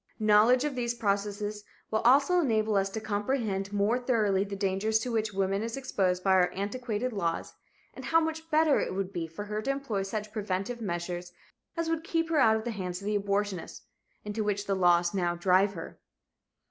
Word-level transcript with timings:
Knowledge 0.17 0.63
of 0.63 0.73
these 0.73 0.95
processes 0.95 1.63
will 1.91 1.99
also 1.99 2.39
enable 2.39 2.75
us 2.75 2.89
to 2.89 2.99
comprehend 2.99 3.71
more 3.71 3.99
thoroughly 3.99 4.43
the 4.43 4.55
dangers 4.55 4.97
to 4.97 5.11
which 5.11 5.31
woman 5.31 5.61
is 5.61 5.77
exposed 5.77 6.23
by 6.23 6.31
our 6.31 6.49
antiquated 6.53 7.13
laws, 7.13 7.53
and 7.93 8.05
how 8.05 8.19
much 8.19 8.49
better 8.49 8.79
it 8.79 8.95
would 8.95 9.13
be 9.13 9.27
for 9.27 9.45
her 9.45 9.61
to 9.61 9.69
employ 9.69 10.01
such 10.01 10.31
preventive 10.31 10.81
measures 10.81 11.33
as 11.77 11.87
would 11.87 12.03
keep 12.03 12.31
her 12.31 12.39
out 12.39 12.55
of 12.55 12.63
the 12.63 12.71
hands 12.71 12.99
of 12.99 13.05
the 13.05 13.15
abortionist, 13.15 13.81
into 14.25 14.43
which 14.43 14.65
the 14.65 14.73
laws 14.75 15.13
now 15.13 15.35
drive 15.35 15.73
her. 15.73 15.99